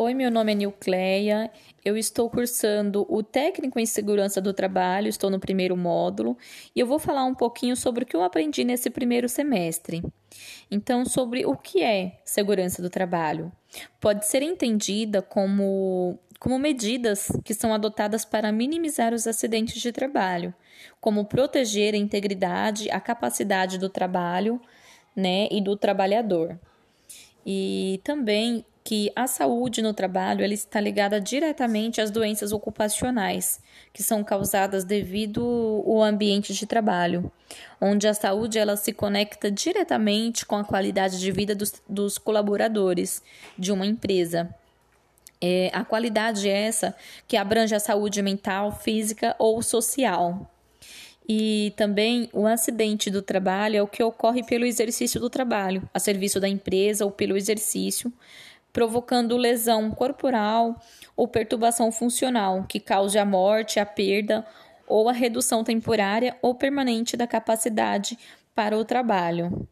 Oi, 0.00 0.14
meu 0.14 0.30
nome 0.30 0.52
é 0.52 0.54
Nilcleia. 0.54 1.50
Eu 1.84 1.96
estou 1.96 2.30
cursando 2.30 3.04
o 3.12 3.20
Técnico 3.20 3.80
em 3.80 3.84
Segurança 3.84 4.40
do 4.40 4.54
Trabalho, 4.54 5.08
estou 5.08 5.28
no 5.28 5.40
primeiro 5.40 5.76
módulo, 5.76 6.38
e 6.72 6.78
eu 6.78 6.86
vou 6.86 7.00
falar 7.00 7.24
um 7.24 7.34
pouquinho 7.34 7.74
sobre 7.74 8.04
o 8.04 8.06
que 8.06 8.14
eu 8.14 8.22
aprendi 8.22 8.62
nesse 8.62 8.90
primeiro 8.90 9.28
semestre. 9.28 10.00
Então, 10.70 11.04
sobre 11.04 11.44
o 11.44 11.56
que 11.56 11.82
é 11.82 12.20
segurança 12.24 12.80
do 12.80 12.88
trabalho. 12.88 13.50
Pode 14.00 14.24
ser 14.24 14.40
entendida 14.40 15.20
como, 15.20 16.16
como 16.38 16.60
medidas 16.60 17.32
que 17.44 17.52
são 17.52 17.74
adotadas 17.74 18.24
para 18.24 18.52
minimizar 18.52 19.12
os 19.12 19.26
acidentes 19.26 19.82
de 19.82 19.90
trabalho, 19.90 20.54
como 21.00 21.24
proteger 21.24 21.94
a 21.94 21.98
integridade, 21.98 22.88
a 22.88 23.00
capacidade 23.00 23.78
do 23.78 23.88
trabalho 23.88 24.60
né, 25.16 25.48
e 25.50 25.60
do 25.60 25.76
trabalhador. 25.76 26.56
E 27.44 28.00
também 28.04 28.64
que 28.88 29.12
a 29.14 29.26
saúde 29.26 29.82
no 29.82 29.92
trabalho 29.92 30.42
ela 30.42 30.54
está 30.54 30.80
ligada 30.80 31.20
diretamente 31.20 32.00
às 32.00 32.10
doenças 32.10 32.52
ocupacionais, 32.52 33.60
que 33.92 34.02
são 34.02 34.24
causadas 34.24 34.82
devido 34.82 35.42
ao 35.86 36.02
ambiente 36.02 36.54
de 36.54 36.64
trabalho, 36.64 37.30
onde 37.78 38.08
a 38.08 38.14
saúde 38.14 38.58
ela 38.58 38.76
se 38.76 38.94
conecta 38.94 39.50
diretamente 39.50 40.46
com 40.46 40.56
a 40.56 40.64
qualidade 40.64 41.20
de 41.20 41.30
vida 41.30 41.54
dos, 41.54 41.74
dos 41.86 42.16
colaboradores 42.16 43.22
de 43.58 43.70
uma 43.72 43.84
empresa. 43.84 44.48
É, 45.38 45.70
a 45.74 45.84
qualidade 45.84 46.48
é 46.48 46.58
essa 46.58 46.96
que 47.26 47.36
abrange 47.36 47.74
a 47.74 47.80
saúde 47.80 48.22
mental, 48.22 48.72
física 48.72 49.36
ou 49.38 49.62
social. 49.62 50.50
E 51.28 51.74
também 51.76 52.30
o 52.32 52.46
acidente 52.46 53.10
do 53.10 53.20
trabalho 53.20 53.76
é 53.76 53.82
o 53.82 53.86
que 53.86 54.02
ocorre 54.02 54.42
pelo 54.42 54.64
exercício 54.64 55.20
do 55.20 55.28
trabalho, 55.28 55.86
a 55.92 55.98
serviço 55.98 56.40
da 56.40 56.48
empresa 56.48 57.04
ou 57.04 57.10
pelo 57.10 57.36
exercício, 57.36 58.10
provocando 58.72 59.36
lesão 59.36 59.90
corporal 59.90 60.80
ou 61.16 61.26
perturbação 61.26 61.90
funcional 61.90 62.64
que 62.68 62.78
cause 62.78 63.18
a 63.18 63.24
morte, 63.24 63.80
a 63.80 63.86
perda 63.86 64.46
ou 64.86 65.08
a 65.08 65.12
redução 65.12 65.62
temporária 65.62 66.36
ou 66.40 66.54
permanente 66.54 67.16
da 67.16 67.26
capacidade 67.26 68.18
para 68.54 68.76
o 68.76 68.84
trabalho. 68.84 69.68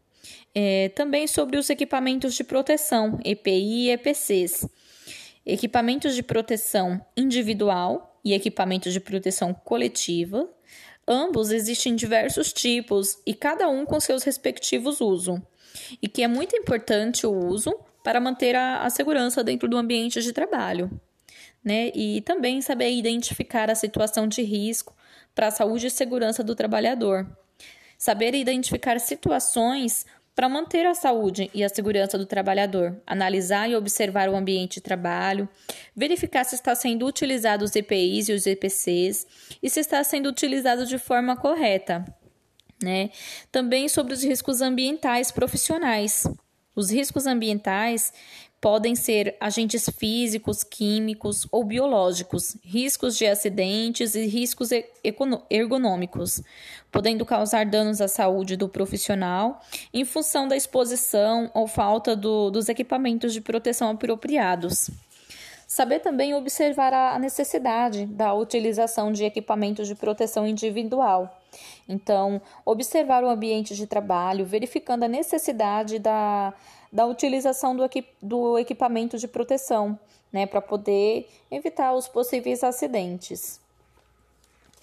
É, 0.55 0.91
também 0.91 1.27
sobre 1.27 1.59
os 1.59 1.69
equipamentos 1.71 2.35
de 2.35 2.45
proteção, 2.45 3.19
EPI 3.25 3.87
e 3.87 3.91
EPCs. 3.91 4.69
Equipamentos 5.45 6.15
de 6.15 6.23
proteção 6.23 7.01
individual 7.17 8.21
e 8.25 8.33
equipamentos 8.33 8.93
de 8.93 9.01
proteção 9.01 9.55
coletiva. 9.55 10.49
Ambos 11.07 11.53
existem 11.53 11.95
diversos 11.95 12.53
tipos 12.53 13.19
e 13.25 13.35
cada 13.35 13.69
um 13.69 13.87
com 13.87 14.01
seus 14.01 14.25
respectivos 14.25 15.01
usos. 15.01 15.41
E 16.03 16.09
que 16.09 16.23
é 16.23 16.29
muito 16.29 16.57
importante 16.57 17.27
o 17.27 17.33
uso 17.33 17.73
para 18.07 18.21
manter 18.21 18.55
a, 18.55 18.85
a 18.85 18.89
segurança 18.89 19.43
dentro 19.43 19.69
do 19.69 19.77
ambiente 19.77 20.23
de 20.23 20.33
trabalho. 20.33 20.89
Né? 21.65 21.91
E 21.93 22.21
também 22.21 22.63
saber 22.63 22.93
identificar 22.93 23.69
a 23.69 23.75
situação 23.75 24.29
de 24.29 24.43
risco 24.43 24.95
para 25.35 25.49
a 25.49 25.51
saúde 25.51 25.89
e 25.89 25.91
segurança 25.91 26.45
do 26.45 26.55
trabalhador. 26.55 27.27
Saber 27.99 28.33
identificar 28.37 29.01
situações 29.01 30.07
para 30.37 30.49
manter 30.49 30.87
a 30.87 30.95
saúde 30.95 31.51
e 31.53 31.65
a 31.65 31.69
segurança 31.69 32.17
do 32.17 32.25
trabalhador, 32.25 32.97
analisar 33.05 33.69
e 33.69 33.75
observar 33.75 34.29
o 34.29 34.37
ambiente 34.37 34.75
de 34.75 34.83
trabalho, 34.83 35.49
verificar 35.93 36.45
se 36.45 36.55
está 36.55 36.77
sendo 36.77 37.07
utilizado 37.07 37.65
os 37.65 37.75
EPIs 37.75 38.29
e 38.29 38.33
os 38.35 38.47
EPCs 38.47 39.27
e 39.61 39.69
se 39.69 39.81
está 39.81 40.05
sendo 40.05 40.29
utilizado 40.29 40.87
de 40.87 40.97
forma 40.97 41.37
correta. 41.37 42.05
Né? 42.81 43.11
Também 43.51 43.89
sobre 43.89 44.15
os 44.15 44.23
riscos 44.23 44.61
ambientais 44.61 45.33
profissionais. 45.33 46.25
Os 46.77 46.91
riscos 46.91 47.27
ambientais 47.27 48.13
podem 48.61 48.95
ser 48.95 49.35
agentes 49.41 49.89
físicos, 49.99 50.63
químicos 50.63 51.49
ou 51.51 51.65
biológicos, 51.65 52.59
riscos 52.63 53.17
de 53.17 53.27
acidentes 53.27 54.15
e 54.15 54.27
riscos 54.27 54.69
ergonômicos, 55.49 56.43
podendo 56.93 57.25
causar 57.25 57.65
danos 57.65 58.03
à 58.03 58.09
saúde 58.09 58.59
do 58.59 58.69
profissional 58.69 59.63
em 59.91 60.05
função 60.05 60.47
da 60.47 60.55
exposição 60.55 61.51
ou 61.55 61.67
falta 61.67 62.15
do, 62.15 62.51
dos 62.51 62.69
equipamentos 62.69 63.33
de 63.33 63.41
proteção 63.41 63.89
apropriados. 63.89 64.91
Saber 65.67 66.01
também 66.01 66.35
observar 66.35 66.93
a 66.93 67.19
necessidade 67.19 68.05
da 68.05 68.35
utilização 68.35 69.11
de 69.11 69.25
equipamentos 69.25 69.89
de 69.89 69.95
proteção 69.95 70.47
individual 70.47 71.35
então, 71.89 72.41
observar 72.65 73.23
o 73.23 73.29
ambiente 73.29 73.75
de 73.75 73.87
trabalho, 73.87 74.45
verificando 74.45 75.05
a 75.05 75.09
necessidade 75.09 75.99
da, 75.99 76.53
da 76.93 77.07
utilização 77.07 77.77
do, 77.77 77.85
equip, 77.85 78.09
do 78.23 78.59
equipamento 78.59 79.19
de 79.19 79.29
proteção, 79.29 79.99
né, 80.33 80.47
para 80.47 80.61
poder 80.61 81.29
evitar 81.51 81.93
os 81.95 82.09
possíveis 82.09 82.63
acidentes. 82.63 83.61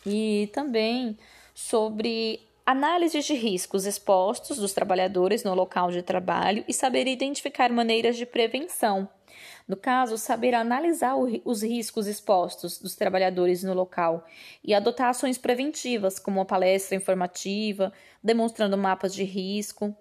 E 0.06 0.50
também 0.53 1.18
sobre 1.53 2.41
análise 2.66 3.19
de 3.19 3.34
riscos 3.34 3.86
expostos 3.86 4.58
dos 4.58 4.74
trabalhadores 4.74 5.44
no 5.44 5.53
local 5.53 5.91
de 5.91 6.02
trabalho 6.02 6.64
e 6.68 6.74
saber 6.74 7.08
identificar 7.08 7.72
maneiras 7.72 8.16
de 8.16 8.25
prevenção. 8.25 9.08
No 9.68 9.78
caso, 9.78 10.18
saber 10.18 10.53
analisar 10.53 11.16
os 11.16 11.64
riscos 11.64 12.06
expostos 12.08 12.78
dos 12.80 12.96
trabalhadores 12.96 13.64
no 13.64 13.74
local 13.74 14.25
e 14.64 14.74
adotar 14.74 15.09
ações 15.09 15.38
preventivas, 15.38 16.20
como 16.20 16.40
uma 16.40 16.46
palestra 16.46 16.97
informativa, 16.97 17.91
demonstrando 18.22 18.78
mapas 18.78 19.14
de 19.14 19.24
risco, 19.24 19.96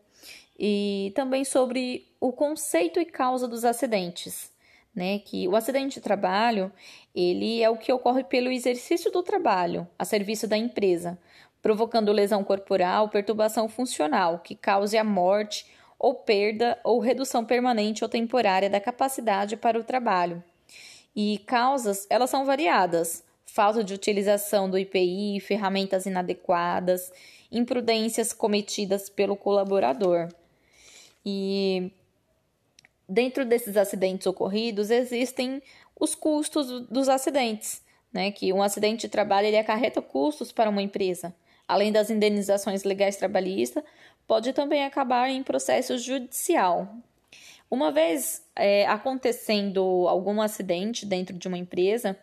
e 0.64 1.12
também 1.16 1.44
sobre 1.44 2.06
o 2.20 2.32
conceito 2.32 3.00
e 3.00 3.04
causa 3.04 3.48
dos 3.48 3.64
acidentes. 3.64 4.52
Né, 4.94 5.20
que 5.20 5.48
o 5.48 5.56
acidente 5.56 5.94
de 5.94 6.00
trabalho 6.02 6.70
ele 7.14 7.62
é 7.62 7.70
o 7.70 7.78
que 7.78 7.90
ocorre 7.90 8.22
pelo 8.24 8.52
exercício 8.52 9.10
do 9.10 9.22
trabalho 9.22 9.88
a 9.98 10.04
serviço 10.04 10.46
da 10.46 10.54
empresa, 10.54 11.18
provocando 11.62 12.12
lesão 12.12 12.44
corporal, 12.44 13.08
perturbação 13.08 13.70
funcional 13.70 14.40
que 14.40 14.54
cause 14.54 14.98
a 14.98 15.02
morte 15.02 15.64
ou 15.98 16.16
perda 16.16 16.78
ou 16.84 17.00
redução 17.00 17.42
permanente 17.42 18.04
ou 18.04 18.08
temporária 18.08 18.68
da 18.68 18.78
capacidade 18.78 19.56
para 19.56 19.80
o 19.80 19.84
trabalho. 19.84 20.44
E 21.16 21.38
causas, 21.46 22.06
elas 22.10 22.28
são 22.28 22.44
variadas: 22.44 23.24
falta 23.46 23.82
de 23.82 23.94
utilização 23.94 24.68
do 24.68 24.78
IPI, 24.78 25.40
ferramentas 25.40 26.04
inadequadas, 26.04 27.10
imprudências 27.50 28.34
cometidas 28.34 29.08
pelo 29.08 29.36
colaborador. 29.36 30.28
E 31.24 31.92
dentro 33.08 33.44
desses 33.44 33.76
acidentes 33.76 34.26
ocorridos 34.26 34.90
existem 34.90 35.62
os 35.98 36.14
custos 36.14 36.86
dos 36.88 37.08
acidentes, 37.08 37.82
né? 38.12 38.30
Que 38.32 38.52
um 38.52 38.62
acidente 38.62 39.02
de 39.02 39.08
trabalho 39.08 39.46
ele 39.46 39.58
acarreta 39.58 40.02
custos 40.02 40.50
para 40.50 40.70
uma 40.70 40.82
empresa, 40.82 41.34
além 41.68 41.92
das 41.92 42.10
indenizações 42.10 42.84
legais 42.84 43.16
trabalhistas, 43.16 43.84
pode 44.26 44.52
também 44.52 44.84
acabar 44.84 45.30
em 45.30 45.42
processo 45.42 45.96
judicial. 45.98 46.88
Uma 47.70 47.90
vez 47.90 48.44
é, 48.54 48.86
acontecendo 48.86 50.06
algum 50.08 50.42
acidente 50.42 51.06
dentro 51.06 51.36
de 51.36 51.48
uma 51.48 51.56
empresa, 51.56 52.18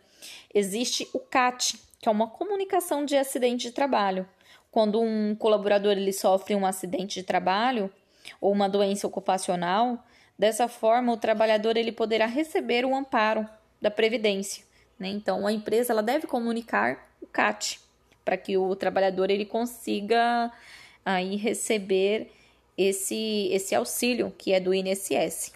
existe 0.53 1.09
o 1.13 1.19
CAT, 1.19 1.79
que 1.99 2.07
é 2.07 2.11
uma 2.11 2.27
comunicação 2.27 3.03
de 3.03 3.17
acidente 3.17 3.67
de 3.67 3.71
trabalho. 3.71 4.27
Quando 4.71 5.01
um 5.01 5.35
colaborador 5.35 5.93
ele 5.93 6.13
sofre 6.13 6.53
um 6.53 6.65
acidente 6.65 7.19
de 7.19 7.25
trabalho 7.25 7.91
ou 8.39 8.51
uma 8.51 8.69
doença 8.69 9.07
ocupacional, 9.07 10.03
dessa 10.37 10.67
forma 10.67 11.13
o 11.13 11.17
trabalhador 11.17 11.77
ele 11.77 11.91
poderá 11.91 12.25
receber 12.25 12.85
o 12.85 12.95
amparo 12.95 13.47
da 13.81 13.91
previdência. 13.91 14.63
Né? 14.97 15.09
Então 15.09 15.45
a 15.45 15.51
empresa 15.51 15.93
ela 15.93 16.03
deve 16.03 16.27
comunicar 16.27 17.09
o 17.21 17.27
CAT 17.27 17.79
para 18.23 18.37
que 18.37 18.57
o 18.57 18.75
trabalhador 18.75 19.29
ele 19.29 19.45
consiga 19.45 20.51
aí 21.05 21.35
receber 21.35 22.31
esse, 22.77 23.49
esse 23.51 23.73
auxílio 23.75 24.33
que 24.37 24.53
é 24.53 24.59
do 24.59 24.73
INSS. 24.73 25.53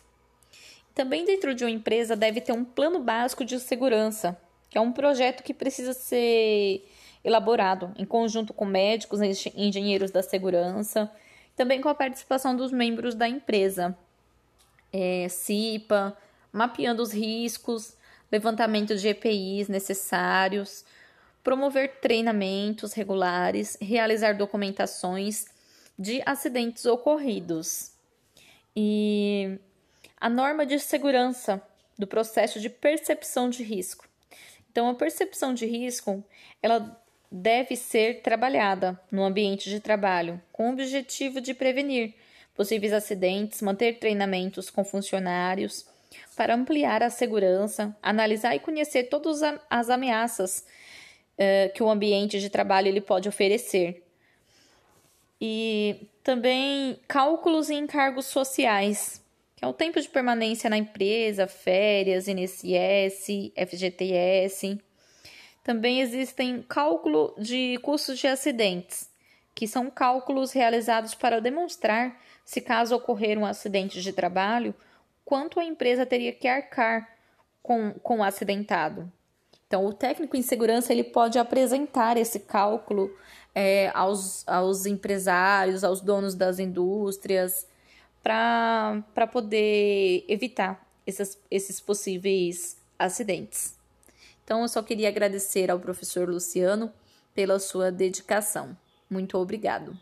Também 0.93 1.25
dentro 1.25 1.55
de 1.55 1.63
uma 1.63 1.71
empresa 1.71 2.15
deve 2.15 2.41
ter 2.41 2.51
um 2.51 2.63
plano 2.63 2.99
básico 2.99 3.43
de 3.43 3.59
segurança, 3.59 4.37
que 4.69 4.77
é 4.77 4.81
um 4.81 4.91
projeto 4.91 5.43
que 5.43 5.53
precisa 5.53 5.93
ser 5.93 6.87
elaborado 7.23 7.93
em 7.97 8.05
conjunto 8.05 8.53
com 8.53 8.65
médicos 8.65 9.21
engenheiros 9.55 10.11
da 10.11 10.21
segurança, 10.21 11.09
também 11.55 11.81
com 11.81 11.89
a 11.89 11.95
participação 11.95 12.55
dos 12.55 12.71
membros 12.71 13.15
da 13.15 13.27
empresa, 13.27 13.97
é, 14.91 15.27
CIPA, 15.29 16.17
mapeando 16.51 17.01
os 17.01 17.11
riscos, 17.11 17.95
levantamento 18.31 18.95
de 18.95 19.07
EPIs 19.07 19.67
necessários, 19.67 20.85
promover 21.43 21.99
treinamentos 21.99 22.93
regulares, 22.93 23.77
realizar 23.81 24.33
documentações 24.37 25.45
de 25.97 26.21
acidentes 26.25 26.85
ocorridos. 26.85 27.91
E 28.75 29.59
a 30.19 30.29
norma 30.29 30.65
de 30.65 30.79
segurança 30.79 31.61
do 31.97 32.07
processo 32.07 32.59
de 32.59 32.69
percepção 32.69 33.49
de 33.49 33.63
risco. 33.63 34.07
Então, 34.71 34.89
a 34.89 34.95
percepção 34.95 35.53
de 35.53 35.65
risco, 35.65 36.23
ela 36.61 36.99
deve 37.35 37.75
ser 37.75 38.21
trabalhada 38.21 38.99
no 39.11 39.23
ambiente 39.23 39.67
de 39.67 39.79
trabalho 39.79 40.39
com 40.51 40.69
o 40.69 40.73
objetivo 40.73 41.41
de 41.41 41.55
prevenir 41.55 42.13
possíveis 42.53 42.93
acidentes, 42.93 43.59
manter 43.63 43.97
treinamentos 43.97 44.69
com 44.69 44.83
funcionários, 44.83 45.87
para 46.35 46.53
ampliar 46.53 47.01
a 47.01 47.09
segurança, 47.09 47.97
analisar 48.03 48.55
e 48.55 48.59
conhecer 48.59 49.05
todas 49.05 49.41
as 49.67 49.89
ameaças 49.89 50.63
uh, 51.33 51.73
que 51.73 51.81
o 51.81 51.89
ambiente 51.89 52.39
de 52.39 52.51
trabalho 52.51 52.87
ele 52.87 53.01
pode 53.01 53.27
oferecer. 53.27 54.03
E 55.41 56.07
também 56.23 56.99
cálculos 57.07 57.71
em 57.71 57.79
encargos 57.79 58.27
sociais, 58.27 59.23
que 59.55 59.65
é 59.65 59.67
o 59.67 59.73
tempo 59.73 59.99
de 59.99 60.07
permanência 60.07 60.69
na 60.69 60.77
empresa, 60.77 61.47
férias, 61.47 62.27
INSS, 62.27 63.51
FGTS. 63.57 64.79
Também 65.63 66.01
existem 66.01 66.61
cálculo 66.61 67.33
de 67.37 67.79
custos 67.81 68.19
de 68.19 68.27
acidentes, 68.27 69.09
que 69.55 69.67
são 69.67 69.89
cálculos 69.89 70.51
realizados 70.51 71.15
para 71.15 71.39
demonstrar 71.39 72.19
se 72.43 72.59
caso 72.59 72.95
ocorrer 72.95 73.37
um 73.37 73.45
acidente 73.45 74.01
de 74.01 74.11
trabalho, 74.11 74.75
quanto 75.23 75.59
a 75.59 75.63
empresa 75.63 76.05
teria 76.05 76.33
que 76.33 76.47
arcar 76.47 77.09
com, 77.61 77.93
com 78.03 78.19
o 78.19 78.23
acidentado. 78.23 79.09
Então, 79.65 79.85
o 79.85 79.93
técnico 79.93 80.35
em 80.35 80.41
segurança 80.41 80.91
ele 80.91 81.03
pode 81.03 81.39
apresentar 81.39 82.17
esse 82.17 82.41
cálculo 82.41 83.09
é, 83.55 83.89
aos, 83.93 84.47
aos 84.47 84.85
empresários, 84.85 85.83
aos 85.83 86.01
donos 86.01 86.35
das 86.35 86.59
indústrias, 86.59 87.65
para 88.21 89.27
poder 89.31 90.25
evitar 90.27 90.85
esses, 91.07 91.39
esses 91.49 91.79
possíveis 91.79 92.77
acidentes. 92.99 93.75
Então, 94.43 94.61
eu 94.61 94.67
só 94.67 94.81
queria 94.81 95.09
agradecer 95.09 95.71
ao 95.71 95.79
professor 95.79 96.29
Luciano 96.29 96.91
pela 97.33 97.59
sua 97.59 97.91
dedicação. 97.91 98.77
Muito 99.09 99.37
obrigado. 99.37 99.97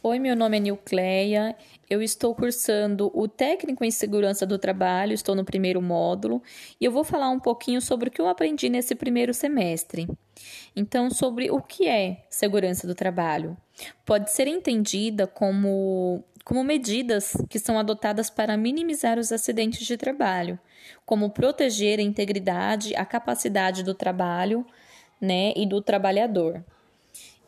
Oi, 0.00 0.20
meu 0.20 0.36
nome 0.36 0.56
é 0.56 0.60
Nilcleia. 0.60 1.56
Eu 1.90 2.00
estou 2.00 2.32
cursando 2.32 3.10
o 3.12 3.26
técnico 3.26 3.84
em 3.84 3.90
segurança 3.90 4.46
do 4.46 4.56
trabalho, 4.56 5.12
estou 5.12 5.34
no 5.34 5.44
primeiro 5.44 5.82
módulo 5.82 6.40
e 6.80 6.84
eu 6.84 6.92
vou 6.92 7.02
falar 7.02 7.28
um 7.30 7.40
pouquinho 7.40 7.80
sobre 7.80 8.08
o 8.08 8.12
que 8.12 8.20
eu 8.20 8.28
aprendi 8.28 8.68
nesse 8.68 8.94
primeiro 8.94 9.34
semestre. 9.34 10.06
Então, 10.76 11.10
sobre 11.10 11.50
o 11.50 11.60
que 11.60 11.88
é 11.88 12.24
segurança 12.30 12.86
do 12.86 12.94
trabalho. 12.94 13.56
Pode 14.06 14.30
ser 14.30 14.46
entendida 14.46 15.26
como, 15.26 16.22
como 16.44 16.62
medidas 16.62 17.36
que 17.48 17.58
são 17.58 17.76
adotadas 17.76 18.30
para 18.30 18.56
minimizar 18.56 19.18
os 19.18 19.32
acidentes 19.32 19.84
de 19.84 19.96
trabalho, 19.96 20.60
como 21.04 21.30
proteger 21.30 21.98
a 21.98 22.02
integridade, 22.02 22.94
a 22.94 23.04
capacidade 23.04 23.82
do 23.82 23.94
trabalho 23.94 24.64
né, 25.20 25.52
e 25.56 25.66
do 25.66 25.82
trabalhador. 25.82 26.64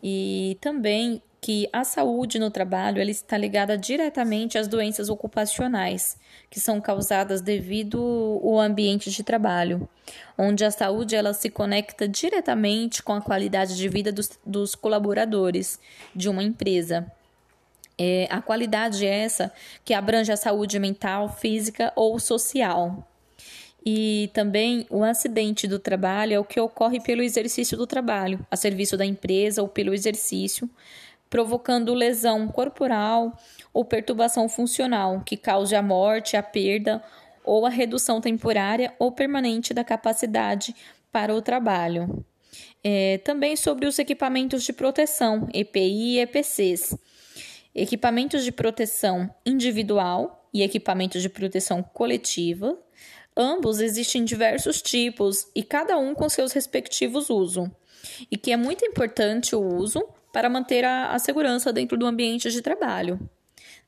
E 0.02 0.58
também 0.60 1.22
que 1.40 1.68
a 1.72 1.84
saúde 1.84 2.38
no 2.38 2.50
trabalho 2.50 3.00
ela 3.00 3.10
está 3.10 3.38
ligada 3.38 3.76
diretamente 3.78 4.58
às 4.58 4.68
doenças 4.68 5.08
ocupacionais, 5.08 6.18
que 6.50 6.60
são 6.60 6.80
causadas 6.80 7.40
devido 7.40 8.40
ao 8.44 8.60
ambiente 8.60 9.10
de 9.10 9.22
trabalho, 9.22 9.88
onde 10.36 10.64
a 10.64 10.70
saúde 10.70 11.16
ela 11.16 11.32
se 11.32 11.48
conecta 11.48 12.06
diretamente 12.06 13.02
com 13.02 13.14
a 13.14 13.22
qualidade 13.22 13.76
de 13.76 13.88
vida 13.88 14.12
dos, 14.12 14.38
dos 14.44 14.74
colaboradores 14.74 15.78
de 16.14 16.28
uma 16.28 16.42
empresa. 16.42 17.10
É, 17.96 18.26
a 18.30 18.42
qualidade 18.42 19.06
é 19.06 19.20
essa 19.20 19.52
que 19.84 19.94
abrange 19.94 20.32
a 20.32 20.36
saúde 20.36 20.78
mental, 20.78 21.28
física 21.28 21.92
ou 21.96 22.18
social. 22.18 23.06
E 23.84 24.30
também 24.34 24.86
o 24.90 25.02
acidente 25.02 25.66
do 25.66 25.78
trabalho 25.78 26.34
é 26.34 26.38
o 26.38 26.44
que 26.44 26.60
ocorre 26.60 27.00
pelo 27.00 27.22
exercício 27.22 27.78
do 27.78 27.86
trabalho, 27.86 28.44
a 28.50 28.56
serviço 28.56 28.94
da 28.94 29.06
empresa 29.06 29.62
ou 29.62 29.68
pelo 29.68 29.94
exercício 29.94 30.68
provocando 31.30 31.94
lesão 31.94 32.48
corporal 32.48 33.38
ou 33.72 33.84
perturbação 33.84 34.48
funcional 34.48 35.22
que 35.24 35.36
cause 35.36 35.76
a 35.76 35.82
morte, 35.82 36.36
a 36.36 36.42
perda 36.42 37.02
ou 37.44 37.64
a 37.64 37.70
redução 37.70 38.20
temporária 38.20 38.92
ou 38.98 39.12
permanente 39.12 39.72
da 39.72 39.84
capacidade 39.84 40.74
para 41.10 41.34
o 41.34 41.40
trabalho. 41.40 42.24
É, 42.82 43.18
também 43.18 43.56
sobre 43.56 43.86
os 43.86 43.98
equipamentos 43.98 44.64
de 44.64 44.72
proteção, 44.72 45.48
EPI 45.54 46.16
e 46.16 46.18
EPCs. 46.18 46.98
Equipamentos 47.74 48.42
de 48.42 48.50
proteção 48.50 49.32
individual 49.46 50.48
e 50.52 50.62
equipamentos 50.62 51.22
de 51.22 51.28
proteção 51.28 51.82
coletiva. 51.82 52.76
Ambos 53.36 53.80
existem 53.80 54.24
diversos 54.24 54.82
tipos 54.82 55.46
e 55.54 55.62
cada 55.62 55.96
um 55.96 56.14
com 56.14 56.28
seus 56.28 56.52
respectivos 56.52 57.30
usos. 57.30 57.68
E 58.30 58.36
que 58.36 58.50
é 58.50 58.56
muito 58.56 58.84
importante 58.84 59.54
o 59.54 59.60
uso 59.60 60.02
para 60.32 60.48
manter 60.48 60.84
a, 60.84 61.12
a 61.12 61.18
segurança 61.18 61.72
dentro 61.72 61.96
do 61.96 62.06
ambiente 62.06 62.50
de 62.50 62.62
trabalho. 62.62 63.18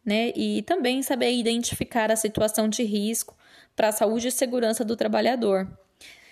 Né? 0.04 0.32
E 0.34 0.62
também 0.62 1.02
saber 1.02 1.32
identificar 1.32 2.10
a 2.10 2.16
situação 2.16 2.68
de 2.68 2.82
risco 2.82 3.36
para 3.76 3.88
a 3.88 3.92
saúde 3.92 4.28
e 4.28 4.32
segurança 4.32 4.84
do 4.84 4.96
trabalhador. 4.96 5.68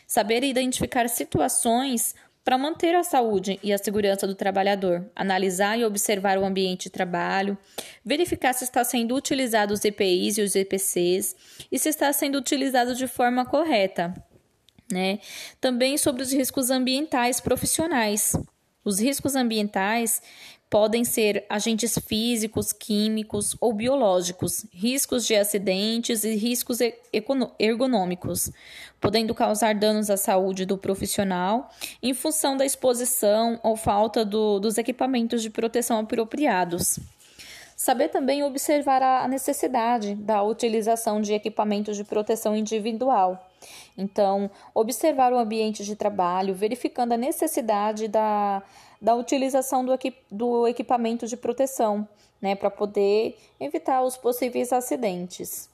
Saber 0.06 0.42
identificar 0.42 1.08
situações 1.08 2.14
para 2.44 2.58
manter 2.58 2.94
a 2.94 3.02
saúde 3.02 3.60
e 3.62 3.72
a 3.72 3.78
segurança 3.78 4.26
do 4.26 4.34
trabalhador, 4.34 5.08
analisar 5.14 5.78
e 5.78 5.84
observar 5.84 6.38
o 6.38 6.44
ambiente 6.44 6.84
de 6.84 6.90
trabalho, 6.90 7.56
verificar 8.04 8.52
se 8.54 8.64
está 8.64 8.82
sendo 8.82 9.14
utilizado 9.14 9.74
os 9.74 9.84
EPIs 9.84 10.38
e 10.38 10.42
os 10.42 10.56
EPCs 10.56 11.36
e 11.70 11.78
se 11.78 11.88
está 11.90 12.12
sendo 12.12 12.38
utilizado 12.38 12.94
de 12.94 13.06
forma 13.06 13.44
correta. 13.44 14.14
Né? 14.90 15.20
Também 15.60 15.96
sobre 15.96 16.22
os 16.22 16.32
riscos 16.32 16.70
ambientais 16.70 17.40
profissionais, 17.40 18.32
os 18.84 18.98
riscos 18.98 19.34
ambientais 19.34 20.22
podem 20.70 21.04
ser 21.04 21.44
agentes 21.50 21.98
físicos, 21.98 22.72
químicos 22.72 23.56
ou 23.60 23.72
biológicos, 23.72 24.64
riscos 24.72 25.26
de 25.26 25.34
acidentes 25.34 26.22
e 26.22 26.36
riscos 26.36 26.78
ergonômicos, 27.58 28.52
podendo 29.00 29.34
causar 29.34 29.74
danos 29.74 30.08
à 30.08 30.16
saúde 30.16 30.64
do 30.64 30.78
profissional 30.78 31.68
em 32.00 32.14
função 32.14 32.56
da 32.56 32.64
exposição 32.64 33.58
ou 33.64 33.76
falta 33.76 34.24
do, 34.24 34.60
dos 34.60 34.78
equipamentos 34.78 35.42
de 35.42 35.50
proteção 35.50 35.98
apropriados. 35.98 37.00
Saber 37.74 38.08
também 38.08 38.44
observar 38.44 39.02
a 39.02 39.26
necessidade 39.26 40.14
da 40.14 40.42
utilização 40.42 41.20
de 41.20 41.32
equipamentos 41.32 41.96
de 41.96 42.04
proteção 42.04 42.54
individual 42.54 43.49
então, 43.96 44.50
observar 44.74 45.32
o 45.32 45.38
ambiente 45.38 45.84
de 45.84 45.94
trabalho, 45.94 46.54
verificando 46.54 47.12
a 47.12 47.16
necessidade 47.16 48.08
da, 48.08 48.62
da 49.00 49.14
utilização 49.14 49.84
do, 49.84 49.92
equip, 49.92 50.16
do 50.30 50.66
equipamento 50.66 51.26
de 51.26 51.36
proteção, 51.36 52.08
né, 52.40 52.54
para 52.54 52.70
poder 52.70 53.38
evitar 53.58 54.02
os 54.02 54.16
possíveis 54.16 54.72
acidentes. 54.72 55.68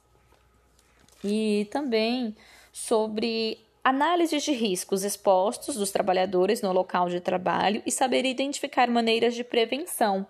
E 1.23 1.69
também 1.71 2.37
sobre 2.73 3.59
análise 3.89 4.39
de 4.39 4.51
riscos 4.51 5.05
expostos 5.05 5.77
dos 5.77 5.93
trabalhadores 5.93 6.61
no 6.61 6.73
local 6.73 7.09
de 7.09 7.21
trabalho 7.21 7.81
e 7.87 7.93
saber 7.93 8.25
identificar 8.25 8.91
maneiras 8.91 9.33
de 9.33 9.45
prevenção. 9.45 10.27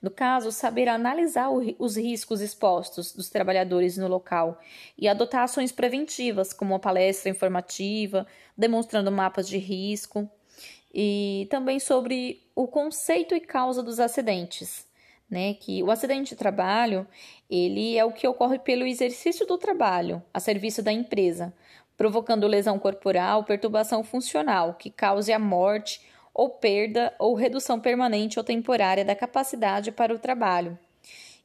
No 0.00 0.08
caso, 0.08 0.52
saber 0.52 0.88
analisar 0.88 1.50
os 1.50 1.96
riscos 1.96 2.40
expostos 2.40 3.12
dos 3.12 3.28
trabalhadores 3.28 3.96
no 3.96 4.06
local 4.06 4.56
e 4.96 5.08
adotar 5.08 5.42
ações 5.42 5.72
preventivas, 5.72 6.52
como 6.52 6.74
uma 6.74 6.78
palestra 6.78 7.28
informativa, 7.28 8.24
demonstrando 8.56 9.10
mapas 9.10 9.48
de 9.48 9.58
risco, 9.58 10.30
e 10.94 11.48
também 11.50 11.80
sobre 11.80 12.40
o 12.54 12.68
conceito 12.68 13.34
e 13.34 13.40
causa 13.40 13.82
dos 13.82 13.98
acidentes. 13.98 14.86
Né, 15.28 15.54
que 15.54 15.82
o 15.82 15.90
acidente 15.90 16.34
de 16.34 16.36
trabalho 16.36 17.06
ele 17.48 17.96
é 17.96 18.04
o 18.04 18.12
que 18.12 18.28
ocorre 18.28 18.58
pelo 18.58 18.84
exercício 18.84 19.46
do 19.46 19.56
trabalho 19.56 20.22
a 20.34 20.38
serviço 20.38 20.82
da 20.82 20.92
empresa, 20.92 21.54
provocando 21.96 22.46
lesão 22.46 22.78
corporal, 22.78 23.44
perturbação 23.44 24.02
funcional 24.02 24.74
que 24.74 24.90
cause 24.90 25.32
a 25.32 25.38
morte 25.38 26.00
ou 26.34 26.48
perda 26.48 27.14
ou 27.18 27.34
redução 27.34 27.78
permanente 27.78 28.38
ou 28.38 28.44
temporária 28.44 29.04
da 29.04 29.14
capacidade 29.14 29.92
para 29.92 30.14
o 30.14 30.18
trabalho. 30.18 30.78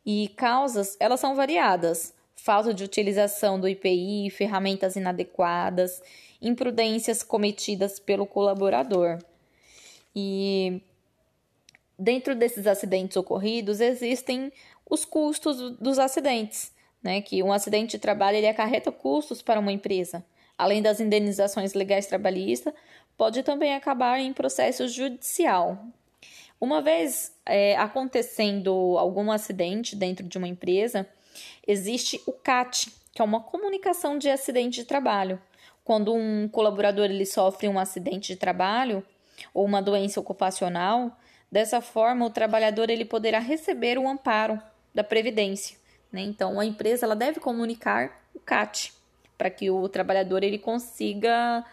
E 0.06 0.30
causas, 0.38 0.96
elas 1.00 1.20
são 1.20 1.36
variadas: 1.36 2.14
falta 2.36 2.74
de 2.74 2.84
utilização 2.84 3.60
do 3.60 3.68
IPI, 3.68 4.30
ferramentas 4.30 4.96
inadequadas, 4.96 6.02
imprudências 6.42 7.24
cometidas 7.24 8.00
pelo 8.00 8.26
colaborador. 8.26 9.18
E 10.16 10.82
dentro 12.00 12.36
desses 12.36 12.66
acidentes 12.66 13.18
ocorridos 13.18 13.82
existem 13.82 14.52
os 14.90 15.04
custos 15.04 15.78
dos 15.78 16.00
acidentes, 16.00 16.72
né? 17.04 17.22
Que 17.22 17.44
um 17.44 17.52
acidente 17.52 17.98
de 17.98 18.00
trabalho 18.00 18.38
ele 18.38 18.48
acarreta 18.48 18.92
custos 18.92 19.42
para 19.42 19.60
uma 19.60 19.72
empresa, 19.72 20.24
além 20.58 20.82
das 20.82 21.00
indenizações 21.00 21.74
legais 21.74 22.08
trabalhistas, 22.08 22.74
pode 23.16 23.44
também 23.44 23.74
acabar 23.74 24.20
em 24.20 24.34
processo 24.34 24.88
judicial. 24.88 25.78
Uma 26.60 26.82
vez 26.82 27.36
é, 27.46 27.76
acontecendo 27.78 28.98
algum 28.98 29.32
acidente 29.32 29.96
dentro 29.96 30.28
de 30.28 30.38
uma 30.38 30.48
empresa, 30.48 31.08
existe 31.68 32.22
o 32.26 32.32
CAT, 32.32 32.92
que 33.14 33.22
é 33.22 33.26
uma 33.26 33.42
comunicação 33.42 34.18
de 34.18 34.30
acidente 34.30 34.82
de 34.82 34.86
trabalho. 34.86 35.40
Quando 35.84 36.14
um 36.14 36.48
colaborador 36.48 37.06
ele 37.06 37.26
sofre 37.26 37.68
um 37.68 37.80
acidente 37.80 38.34
de 38.34 38.40
trabalho 38.40 39.06
ou 39.54 39.64
uma 39.66 39.82
doença 39.82 40.20
ocupacional, 40.20 41.16
dessa 41.52 41.80
forma 41.80 42.26
o 42.26 42.32
trabalhador 42.32 42.90
ele 42.90 43.06
poderá 43.06 43.40
receber 43.40 43.98
o 43.98 44.08
amparo 44.08 44.62
da 44.94 45.04
previdência. 45.04 45.78
Né? 46.12 46.22
Então 46.22 46.60
a 46.60 46.66
empresa 46.66 47.06
ela 47.06 47.16
deve 47.16 47.40
comunicar 47.40 48.24
o 48.34 48.40
CAT 48.40 48.97
para 49.38 49.50
que 49.50 49.70
o 49.70 49.88
trabalhador 49.88 50.44
ele 50.44 50.58
consiga 50.58 51.64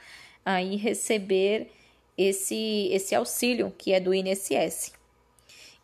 aí 0.44 0.76
receber 0.76 1.70
esse, 2.16 2.88
esse 2.92 3.14
auxílio 3.14 3.72
que 3.76 3.92
é 3.92 4.00
do 4.00 4.14
INSS. 4.14 4.92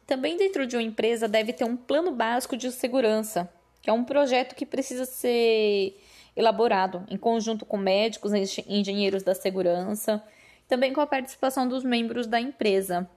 Também 0.06 0.37
dentro 0.37 0.66
de 0.66 0.76
uma 0.76 0.82
empresa 0.82 1.28
deve 1.28 1.52
ter 1.52 1.64
um 1.64 1.76
plano 1.76 2.10
básico 2.10 2.56
de 2.56 2.70
segurança, 2.72 3.49
que 3.80 3.88
é 3.88 3.92
um 3.92 4.04
projeto 4.04 4.54
que 4.54 4.66
precisa 4.66 5.04
ser 5.04 5.99
elaborado 6.37 7.04
em 7.08 7.16
conjunto 7.16 7.64
com 7.64 7.76
médicos 7.76 8.32
engenheiros 8.66 9.22
da 9.22 9.34
segurança, 9.34 10.22
também 10.68 10.92
com 10.92 11.00
a 11.00 11.06
participação 11.06 11.68
dos 11.68 11.82
membros 11.82 12.26
da 12.26 12.40
empresa, 12.40 13.08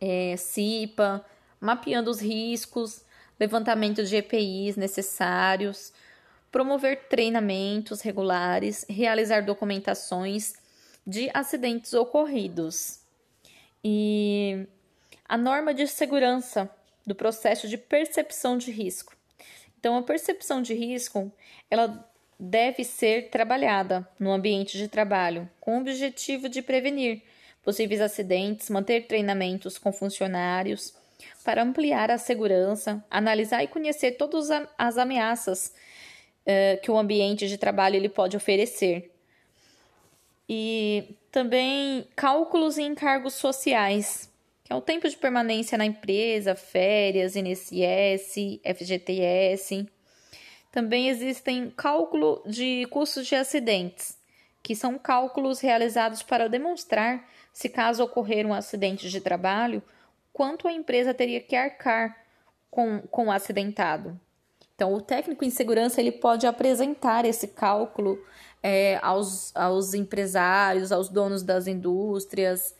é, 0.00 0.36
CIPA, 0.36 1.24
mapeando 1.60 2.10
os 2.10 2.20
riscos, 2.20 3.04
levantamento 3.38 4.04
de 4.04 4.16
EPIs 4.16 4.76
necessários, 4.76 5.92
promover 6.56 7.06
treinamentos 7.10 8.00
regulares, 8.00 8.86
realizar 8.88 9.42
documentações 9.42 10.54
de 11.06 11.30
acidentes 11.34 11.92
ocorridos. 11.92 13.00
E 13.84 14.66
a 15.28 15.36
norma 15.36 15.74
de 15.74 15.86
segurança 15.86 16.70
do 17.06 17.14
processo 17.14 17.68
de 17.68 17.76
percepção 17.76 18.56
de 18.56 18.70
risco. 18.70 19.14
Então, 19.78 19.98
a 19.98 20.02
percepção 20.02 20.62
de 20.62 20.72
risco, 20.72 21.30
ela 21.70 22.10
deve 22.40 22.84
ser 22.84 23.28
trabalhada 23.28 24.08
no 24.18 24.32
ambiente 24.32 24.78
de 24.78 24.88
trabalho 24.88 25.46
com 25.60 25.76
o 25.76 25.80
objetivo 25.82 26.48
de 26.48 26.62
prevenir 26.62 27.22
possíveis 27.62 28.00
acidentes, 28.00 28.70
manter 28.70 29.06
treinamentos 29.06 29.76
com 29.76 29.92
funcionários 29.92 30.94
para 31.44 31.62
ampliar 31.62 32.10
a 32.10 32.16
segurança, 32.16 33.04
analisar 33.10 33.62
e 33.62 33.68
conhecer 33.68 34.12
todas 34.12 34.48
as 34.78 34.96
ameaças 34.96 35.74
uh, 36.46 36.80
que 36.80 36.90
o 36.90 36.96
ambiente 36.96 37.48
de 37.48 37.58
trabalho 37.58 37.96
ele 37.96 38.08
pode 38.08 38.36
oferecer. 38.36 39.12
E 40.48 41.16
também 41.32 42.06
cálculos 42.14 42.78
e 42.78 42.82
encargos 42.82 43.34
sociais, 43.34 44.32
que 44.62 44.72
é 44.72 44.76
o 44.76 44.80
tempo 44.80 45.08
de 45.08 45.16
permanência 45.16 45.76
na 45.76 45.84
empresa, 45.84 46.54
férias, 46.54 47.36
INSS, 47.36 48.60
FGTS. 48.64 49.86
Também 50.70 51.08
existem 51.08 51.70
cálculo 51.70 52.42
de 52.46 52.86
custos 52.90 53.26
de 53.26 53.34
acidentes, 53.34 54.18
que 54.62 54.74
são 54.74 54.98
cálculos 54.98 55.60
realizados 55.60 56.22
para 56.22 56.48
demonstrar 56.48 57.28
se 57.52 57.68
caso 57.68 58.04
ocorrer 58.04 58.46
um 58.46 58.52
acidente 58.52 59.08
de 59.08 59.20
trabalho, 59.20 59.82
quanto 60.32 60.68
a 60.68 60.72
empresa 60.72 61.14
teria 61.14 61.40
que 61.40 61.56
arcar 61.56 62.14
com, 62.70 63.00
com 63.10 63.28
o 63.28 63.32
acidentado. 63.32 64.20
Então, 64.76 64.92
o 64.92 65.00
técnico 65.00 65.42
em 65.42 65.48
segurança 65.48 66.00
ele 66.00 66.12
pode 66.12 66.46
apresentar 66.46 67.24
esse 67.24 67.48
cálculo 67.48 68.22
é, 68.62 68.98
aos, 69.02 69.50
aos 69.56 69.94
empresários, 69.94 70.92
aos 70.92 71.08
donos 71.08 71.42
das 71.42 71.66
indústrias, 71.66 72.74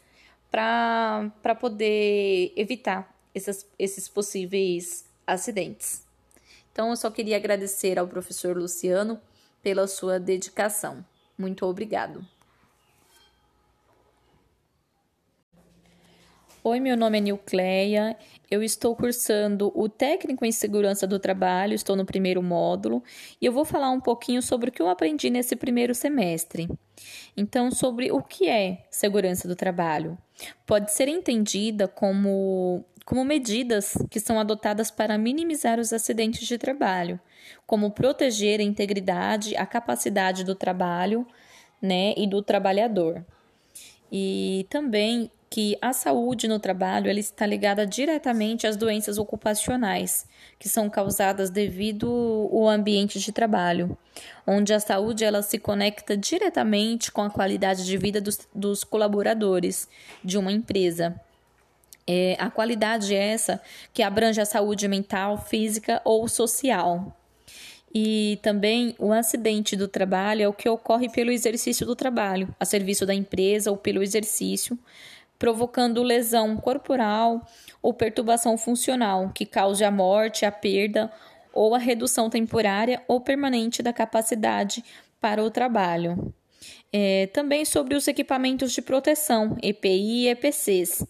para 0.50 1.54
poder 1.58 2.52
evitar 2.54 3.16
esses, 3.34 3.66
esses 3.78 4.08
possíveis 4.08 5.06
acidentes. 5.26 6.04
Então, 6.70 6.90
eu 6.90 6.96
só 6.96 7.10
queria 7.10 7.36
agradecer 7.36 7.98
ao 7.98 8.06
professor 8.06 8.54
Luciano 8.54 9.18
pela 9.62 9.86
sua 9.86 10.20
dedicação. 10.20 11.02
Muito 11.38 11.64
obrigado. 11.64 12.35
Oi, 16.68 16.80
meu 16.80 16.96
nome 16.96 17.18
é 17.18 17.20
Nilcleia. 17.20 18.16
Eu 18.50 18.60
estou 18.60 18.96
cursando 18.96 19.70
o 19.72 19.88
técnico 19.88 20.44
em 20.44 20.50
segurança 20.50 21.06
do 21.06 21.16
trabalho, 21.16 21.74
estou 21.74 21.94
no 21.94 22.04
primeiro 22.04 22.42
módulo, 22.42 23.04
e 23.40 23.46
eu 23.46 23.52
vou 23.52 23.64
falar 23.64 23.88
um 23.90 24.00
pouquinho 24.00 24.42
sobre 24.42 24.68
o 24.70 24.72
que 24.72 24.82
eu 24.82 24.88
aprendi 24.88 25.30
nesse 25.30 25.54
primeiro 25.54 25.94
semestre. 25.94 26.68
Então, 27.36 27.70
sobre 27.70 28.10
o 28.10 28.20
que 28.20 28.48
é 28.48 28.84
segurança 28.90 29.46
do 29.46 29.54
trabalho. 29.54 30.18
Pode 30.66 30.92
ser 30.92 31.06
entendida 31.06 31.86
como 31.86 32.84
como 33.04 33.24
medidas 33.24 33.96
que 34.10 34.18
são 34.18 34.40
adotadas 34.40 34.90
para 34.90 35.16
minimizar 35.16 35.78
os 35.78 35.92
acidentes 35.92 36.48
de 36.48 36.58
trabalho, 36.58 37.20
como 37.64 37.92
proteger 37.92 38.58
a 38.58 38.64
integridade, 38.64 39.56
a 39.56 39.64
capacidade 39.64 40.42
do 40.42 40.56
trabalho, 40.56 41.24
né, 41.80 42.12
e 42.16 42.26
do 42.26 42.42
trabalhador. 42.42 43.24
E 44.10 44.66
também 44.68 45.30
que 45.48 45.78
a 45.80 45.92
saúde 45.92 46.48
no 46.48 46.58
trabalho 46.58 47.08
ela 47.08 47.20
está 47.20 47.46
ligada 47.46 47.86
diretamente 47.86 48.66
às 48.66 48.76
doenças 48.76 49.16
ocupacionais, 49.16 50.26
que 50.58 50.68
são 50.68 50.90
causadas 50.90 51.50
devido 51.50 52.48
ao 52.52 52.68
ambiente 52.68 53.20
de 53.20 53.30
trabalho, 53.32 53.96
onde 54.46 54.74
a 54.74 54.80
saúde 54.80 55.24
ela 55.24 55.42
se 55.42 55.58
conecta 55.58 56.16
diretamente 56.16 57.12
com 57.12 57.22
a 57.22 57.30
qualidade 57.30 57.84
de 57.84 57.96
vida 57.96 58.20
dos, 58.20 58.46
dos 58.54 58.82
colaboradores 58.82 59.88
de 60.22 60.36
uma 60.36 60.52
empresa. 60.52 61.18
É, 62.06 62.36
a 62.38 62.50
qualidade 62.50 63.14
é 63.14 63.32
essa 63.32 63.60
que 63.92 64.02
abrange 64.02 64.40
a 64.40 64.44
saúde 64.44 64.86
mental, 64.86 65.38
física 65.38 66.00
ou 66.04 66.28
social. 66.28 67.16
E 67.98 68.38
também 68.42 68.94
o 68.98 69.12
acidente 69.12 69.74
do 69.74 69.88
trabalho 69.88 70.42
é 70.42 70.48
o 70.48 70.52
que 70.52 70.68
ocorre 70.68 71.08
pelo 71.08 71.30
exercício 71.30 71.86
do 71.86 71.96
trabalho, 71.96 72.54
a 72.60 72.64
serviço 72.64 73.06
da 73.06 73.14
empresa 73.14 73.70
ou 73.70 73.76
pelo 73.76 74.02
exercício, 74.02 74.78
provocando 75.38 76.02
lesão 76.02 76.56
corporal 76.56 77.46
ou 77.82 77.92
perturbação 77.92 78.56
funcional 78.56 79.30
que 79.34 79.46
cause 79.46 79.84
a 79.84 79.90
morte, 79.90 80.44
a 80.44 80.52
perda 80.52 81.10
ou 81.52 81.74
a 81.74 81.78
redução 81.78 82.28
temporária 82.28 83.02
ou 83.08 83.20
permanente 83.20 83.82
da 83.82 83.92
capacidade 83.92 84.84
para 85.20 85.42
o 85.42 85.50
trabalho. 85.50 86.34
É, 86.92 87.26
também 87.28 87.64
sobre 87.64 87.94
os 87.94 88.06
equipamentos 88.06 88.72
de 88.72 88.82
proteção, 88.82 89.56
EPI 89.62 90.24
e 90.24 90.28
EPCs. 90.28 91.06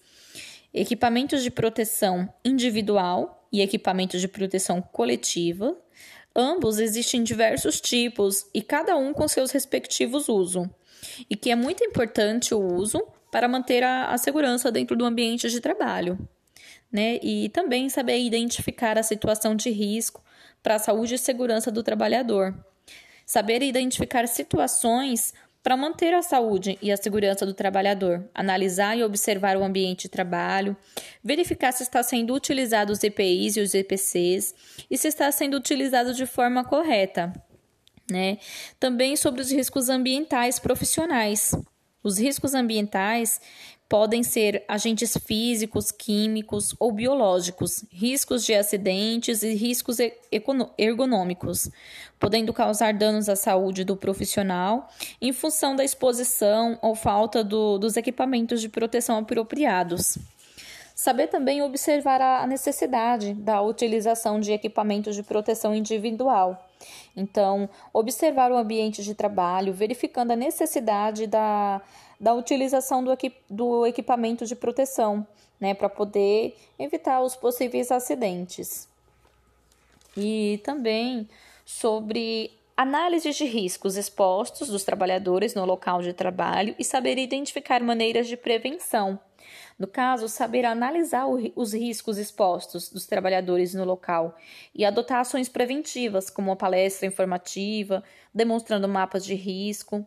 Equipamentos 0.73 1.43
de 1.43 1.51
proteção 1.51 2.33
individual 2.45 3.49
e 3.53 3.61
equipamentos 3.61 4.21
de 4.21 4.29
proteção 4.29 4.81
coletiva. 4.81 5.77
Ambos 6.35 6.79
existem 6.79 7.23
diversos 7.23 7.81
tipos 7.81 8.47
e 8.53 8.61
cada 8.61 8.97
um 8.97 9.13
com 9.13 9.27
seus 9.27 9.51
respectivos 9.51 10.29
usos. 10.29 10.69
E 11.31 11.37
que 11.37 11.51
é 11.51 11.57
muito 11.57 11.85
importante 11.85 12.55
o 12.55 12.61
uso 12.61 13.03
para 13.31 13.49
manter 13.49 13.83
a, 13.83 14.07
a 14.07 14.19
segurança 14.19 14.71
dentro 14.71 14.97
do 14.97 15.05
ambiente 15.05 15.49
de 15.49 15.61
trabalho. 15.61 16.19
Né? 16.91 17.19
E 17.23 17.49
também 17.49 17.89
saber 17.89 18.19
identificar 18.19 18.99
a 18.99 19.03
situação 19.03 19.55
de 19.55 19.71
risco 19.71 20.23
para 20.63 20.77
a 20.77 20.79
saúde 20.79 21.15
e 21.15 21.19
segurança 21.19 21.71
do 21.71 21.83
trabalhador. 21.83 22.55
Saber 23.25 23.63
identificar 23.63 24.27
situações 24.29 25.35
para 25.67 25.77
manter 25.77 26.15
a 26.15 26.23
saúde 26.23 26.79
e 26.81 26.93
a 26.93 26.97
segurança 26.97 27.45
do 27.45 27.53
trabalhador, 27.53 28.25
analisar 28.33 28.97
e 28.97 29.03
observar 29.03 29.57
o 29.57 29.65
ambiente 29.65 30.03
de 30.03 30.09
trabalho, 30.09 30.77
verificar 31.25 31.73
se 31.73 31.83
está 31.83 32.05
sendo 32.05 32.33
utilizado 32.33 32.93
os 32.93 33.03
EPIs 33.03 33.57
e 33.57 33.61
os 33.61 33.75
EPCs 33.75 34.55
e 34.89 34.97
se 34.97 35.09
está 35.09 35.29
sendo 35.33 35.57
utilizado 35.57 36.15
de 36.15 36.25
forma 36.25 36.63
correta. 36.63 37.33
Né? 38.09 38.39
Também 38.79 39.17
sobre 39.17 39.41
os 39.41 39.51
riscos 39.51 39.89
ambientais 39.89 40.61
profissionais. 40.61 41.51
Os 42.07 42.19
riscos 42.19 42.55
ambientais 42.55 43.41
podem 43.89 44.23
ser 44.23 44.63
agentes 44.69 45.19
físicos, 45.27 45.91
químicos 45.91 46.73
ou 46.79 46.93
biológicos, 46.93 47.85
riscos 47.91 48.45
de 48.45 48.55
acidentes 48.55 49.43
e 49.43 49.55
riscos 49.55 49.97
ergonômicos, 50.79 51.69
podendo 52.17 52.53
causar 52.53 52.95
danos 52.95 53.29
à 53.29 53.35
saúde 53.35 53.83
do 53.83 53.97
profissional 53.97 54.89
em 55.21 55.33
função 55.33 55.75
da 55.75 55.83
exposição 55.83 56.79
ou 56.81 56.95
falta 56.95 57.43
do, 57.43 57.77
dos 57.77 57.97
equipamentos 57.97 58.61
de 58.61 58.69
proteção 58.69 59.19
apropriados. 59.19 60.17
Saber 60.95 61.27
também 61.27 61.61
observar 61.61 62.21
a 62.21 62.47
necessidade 62.47 63.35
da 63.35 63.61
utilização 63.61 64.39
de 64.39 64.53
equipamentos 64.53 65.17
de 65.17 65.25
proteção 65.25 65.75
individual 65.75 66.66
então, 67.17 67.69
observar 67.93 68.53
o 68.53 68.57
ambiente 68.57 69.03
de 69.03 69.15
trabalho, 69.15 69.73
verificando 69.73 70.33
a 70.33 70.37
necessidade 70.37 71.27
da, 71.27 71.81
da 72.21 72.35
utilização 72.35 73.03
do, 73.03 73.13
equi, 73.13 73.33
do 73.49 73.87
equipamento 73.87 74.45
de 74.45 74.55
proteção, 74.55 75.27
né, 75.61 75.75
para 75.75 75.89
poder 75.89 76.57
evitar 76.79 77.21
os 77.21 77.35
possíveis 77.35 77.91
acidentes. 77.91 78.89
E 80.17 80.61
também 80.65 81.29
sobre 81.65 82.53
análise 82.77 83.31
de 83.33 83.45
riscos 83.45 83.97
expostos 83.97 84.69
dos 84.69 84.85
trabalhadores 84.85 85.55
no 85.55 85.65
local 85.65 86.03
de 86.03 86.13
trabalho 86.13 86.75
e 86.79 86.85
saber 86.85 87.17
identificar 87.19 87.83
maneiras 87.83 88.29
de 88.29 88.37
prevenção, 88.37 89.19
No 89.79 89.87
caso, 89.87 90.29
saber 90.29 90.65
analisar 90.65 91.27
os 91.27 91.73
riscos 91.73 92.19
expostos 92.19 92.89
dos 92.89 93.07
trabalhadores 93.07 93.75
no 93.75 93.85
local 93.85 94.37
e 94.75 94.85
adotar 94.85 95.21
ações 95.21 95.49
preventivas, 95.49 96.31
como 96.31 96.51
uma 96.51 96.57
palestra 96.57 97.07
informativa, 97.07 98.03
demonstrando 98.35 98.89
mapas 98.89 99.25
de 99.25 99.35
risco, 99.35 100.07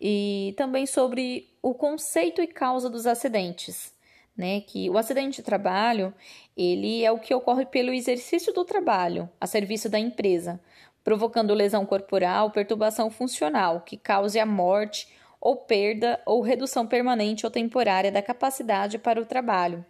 e 0.00 0.54
também 0.56 0.86
sobre 0.86 1.48
o 1.62 1.74
conceito 1.74 2.42
e 2.42 2.46
causa 2.46 2.90
dos 2.90 3.06
acidentes, 3.06 3.92
né? 4.36 4.60
Que 4.60 4.90
o 4.90 4.98
acidente 4.98 5.36
de 5.36 5.42
trabalho, 5.42 6.12
ele 6.56 7.04
é 7.04 7.10
o 7.10 7.18
que 7.18 7.34
ocorre 7.34 7.64
pelo 7.64 7.92
exercício 7.92 8.52
do 8.52 8.64
trabalho 8.64 9.28
a 9.40 9.46
serviço 9.46 9.88
da 9.88 9.98
empresa, 9.98 10.60
provocando 11.02 11.54
lesão 11.54 11.86
corporal, 11.86 12.50
perturbação 12.50 13.10
funcional, 13.10 13.80
que 13.80 13.96
cause 13.96 14.38
a 14.38 14.44
morte 14.44 15.08
ou 15.40 15.56
perda 15.56 16.20
ou 16.26 16.40
redução 16.40 16.86
permanente 16.86 17.44
ou 17.44 17.50
temporária 17.50 18.10
da 18.10 18.22
capacidade 18.22 18.98
para 18.98 19.20
o 19.20 19.26
trabalho. 19.26 19.84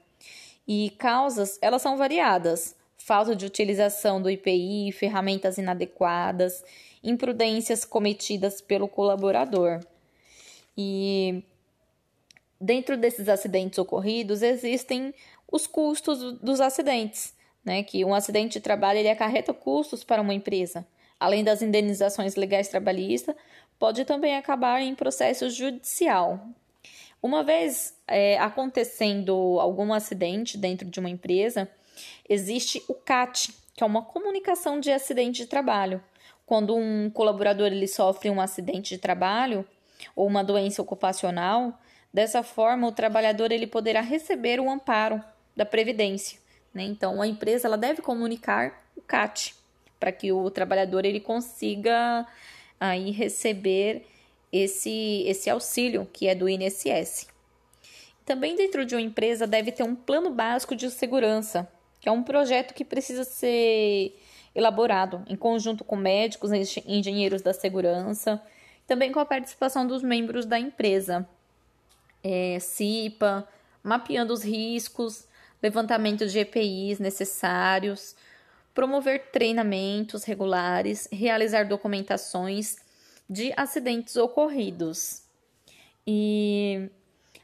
E 0.66 0.90
causas, 0.98 1.58
elas 1.62 1.82
são 1.82 1.96
variadas: 1.96 2.74
falta 2.96 3.36
de 3.36 3.46
utilização 3.46 4.20
do 4.20 4.30
IPI, 4.30 4.92
ferramentas 4.92 5.58
inadequadas, 5.58 6.64
imprudências 7.02 7.84
cometidas 7.84 8.60
pelo 8.60 8.88
colaborador. 8.88 9.80
E 10.76 11.42
dentro 12.60 12.96
desses 12.96 13.28
acidentes 13.28 13.78
ocorridos 13.78 14.42
existem 14.42 15.14
os 15.50 15.66
custos 15.66 16.38
dos 16.40 16.60
acidentes, 16.60 17.32
né? 17.64 17.82
Que 17.82 18.04
um 18.04 18.14
acidente 18.14 18.54
de 18.54 18.60
trabalho 18.60 18.98
ele 18.98 19.08
acarreta 19.08 19.54
custos 19.54 20.02
para 20.02 20.20
uma 20.20 20.34
empresa. 20.34 20.86
Além 21.18 21.42
das 21.42 21.62
indenizações 21.62 22.34
legais 22.34 22.68
trabalhistas, 22.68 23.34
pode 23.78 24.04
também 24.04 24.36
acabar 24.36 24.80
em 24.80 24.94
processo 24.94 25.48
judicial. 25.50 26.40
Uma 27.22 27.42
vez 27.42 27.96
é, 28.06 28.38
acontecendo 28.38 29.58
algum 29.60 29.92
acidente 29.92 30.56
dentro 30.56 30.88
de 30.88 31.00
uma 31.00 31.10
empresa, 31.10 31.68
existe 32.28 32.82
o 32.88 32.94
CAT, 32.94 33.52
que 33.74 33.82
é 33.82 33.86
uma 33.86 34.02
comunicação 34.02 34.78
de 34.78 34.92
acidente 34.92 35.42
de 35.42 35.46
trabalho. 35.46 36.02
Quando 36.44 36.76
um 36.76 37.10
colaborador 37.10 37.66
ele 37.66 37.88
sofre 37.88 38.30
um 38.30 38.40
acidente 38.40 38.94
de 38.94 39.00
trabalho 39.00 39.66
ou 40.14 40.26
uma 40.26 40.44
doença 40.44 40.80
ocupacional, 40.80 41.78
dessa 42.12 42.42
forma 42.42 42.86
o 42.86 42.92
trabalhador 42.92 43.50
ele 43.50 43.66
poderá 43.66 44.00
receber 44.00 44.60
o 44.60 44.70
amparo 44.70 45.22
da 45.56 45.66
previdência. 45.66 46.38
Né? 46.72 46.84
Então 46.84 47.20
a 47.20 47.26
empresa 47.26 47.66
ela 47.66 47.76
deve 47.76 48.02
comunicar 48.02 48.84
o 48.94 49.00
CAT 49.00 49.54
para 49.98 50.12
que 50.12 50.30
o 50.30 50.50
trabalhador 50.50 51.04
ele 51.04 51.20
consiga 51.20 52.26
aí 52.80 53.10
receber 53.10 54.06
esse, 54.52 55.24
esse 55.26 55.50
auxílio 55.50 56.08
que 56.12 56.26
é 56.28 56.34
do 56.34 56.48
INSS. 56.48 57.28
Também 58.24 58.56
dentro 58.56 58.84
de 58.84 58.94
uma 58.94 59.00
empresa 59.00 59.46
deve 59.46 59.70
ter 59.70 59.82
um 59.82 59.94
plano 59.94 60.30
básico 60.30 60.74
de 60.74 60.90
segurança, 60.90 61.68
que 62.00 62.08
é 62.08 62.12
um 62.12 62.22
projeto 62.22 62.74
que 62.74 62.84
precisa 62.84 63.24
ser 63.24 64.18
elaborado 64.54 65.22
em 65.28 65.36
conjunto 65.36 65.84
com 65.84 65.96
médicos 65.96 66.50
engenheiros 66.86 67.42
da 67.42 67.52
segurança, 67.52 68.42
também 68.86 69.12
com 69.12 69.20
a 69.20 69.26
participação 69.26 69.86
dos 69.86 70.02
membros 70.02 70.46
da 70.46 70.58
empresa, 70.58 71.28
é, 72.22 72.58
CIPA, 72.58 73.46
mapeando 73.82 74.32
os 74.32 74.42
riscos, 74.42 75.28
levantamento 75.62 76.26
de 76.26 76.38
EPIs 76.38 76.98
necessários, 76.98 78.16
promover 78.76 79.30
treinamentos 79.32 80.22
regulares, 80.24 81.08
realizar 81.10 81.64
documentações 81.64 82.76
de 83.28 83.50
acidentes 83.56 84.16
ocorridos. 84.16 85.22
E 86.06 86.90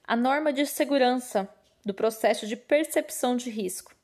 a 0.07 0.15
norma 0.15 0.53
de 0.53 0.67
segurança 0.67 1.49
do 1.85 1.95
processo 1.95 2.47
de 2.47 2.55
percepção 2.55 3.35
de 3.35 3.49
risco. 3.49 3.97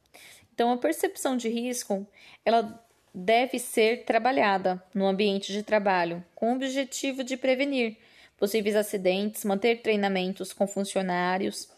Então, 0.54 0.72
a 0.72 0.78
percepção 0.78 1.36
de 1.36 1.50
risco, 1.50 2.06
ela 2.46 2.82
deve 3.14 3.58
ser 3.58 4.06
trabalhada 4.06 4.82
no 4.94 5.06
ambiente 5.06 5.52
de 5.52 5.62
trabalho 5.62 6.24
com 6.34 6.52
o 6.52 6.56
objetivo 6.56 7.22
de 7.22 7.36
prevenir 7.36 7.98
possíveis 8.38 8.74
acidentes, 8.74 9.44
manter 9.44 9.82
treinamentos 9.82 10.54
com 10.54 10.66
funcionários 10.66 11.68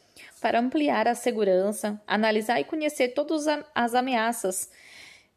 para 0.40 0.60
ampliar 0.60 1.08
a 1.08 1.14
segurança, 1.14 2.00
analisar 2.06 2.60
e 2.60 2.64
conhecer 2.64 3.08
todas 3.08 3.46
as 3.74 3.94
ameaças 3.94 4.70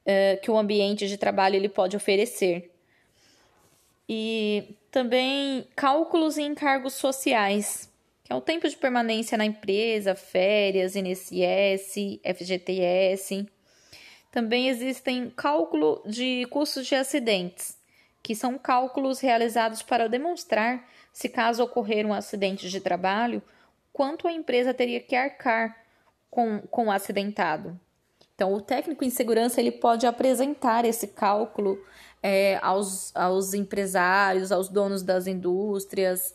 uh, 0.06 0.42
que 0.42 0.52
o 0.52 0.58
ambiente 0.58 1.08
de 1.08 1.18
trabalho 1.18 1.56
ele 1.56 1.70
pode 1.70 1.96
oferecer. 1.96 2.72
E 4.08 4.76
também 4.92 5.68
cálculos 5.76 6.38
e 6.38 6.44
encargos 6.44 6.94
sociais, 6.94 7.92
que 8.24 8.32
é 8.32 8.36
o 8.36 8.42
tempo 8.42 8.68
de 8.68 8.76
permanência 8.78 9.38
na 9.38 9.46
empresa, 9.46 10.16
férias, 10.16 10.96
INSS, 10.96 12.20
FGTS. 12.24 13.48
Também 14.32 14.68
existem 14.68 15.30
cálculo 15.30 16.02
de 16.06 16.46
custos 16.50 16.88
de 16.88 16.96
acidentes, 16.96 17.78
que 18.22 18.36
são 18.36 18.58
cálculos 18.58 19.20
realizados 19.20 19.82
para 19.82 20.10
demonstrar 20.10 20.88
se 21.12 21.30
caso 21.30 21.64
ocorrer 21.64 22.06
um 22.06 22.14
acidente 22.14 22.70
de 22.70 22.82
trabalho, 22.82 23.42
quanto 23.92 24.28
a 24.28 24.32
empresa 24.32 24.74
teria 24.74 25.00
que 25.00 25.16
arcar 25.16 25.78
com, 26.30 26.60
com 26.62 26.88
o 26.88 26.92
acidentado. 26.92 27.80
Então, 28.36 28.54
o 28.54 28.62
técnico 28.62 29.04
em 29.04 29.10
segurança 29.10 29.62
ele 29.62 29.72
pode 29.72 30.06
apresentar 30.08 30.86
esse 30.86 31.08
cálculo 31.08 31.80
é, 32.22 32.58
aos, 32.62 33.16
aos 33.16 33.54
empresários, 33.54 34.52
aos 34.52 34.70
donos 34.70 35.04
das 35.04 35.28
indústrias, 35.28 36.34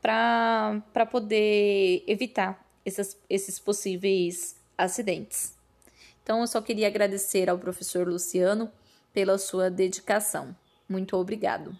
para 0.00 1.06
poder 1.10 2.02
evitar 2.06 2.64
esses, 2.84 3.18
esses 3.28 3.58
possíveis 3.58 4.56
acidentes. 4.76 5.54
Então, 6.22 6.40
eu 6.40 6.46
só 6.46 6.60
queria 6.60 6.86
agradecer 6.86 7.50
ao 7.50 7.58
professor 7.58 8.08
Luciano 8.08 8.70
pela 9.12 9.36
sua 9.36 9.70
dedicação. 9.70 10.56
Muito 10.88 11.16
obrigado. 11.16 11.76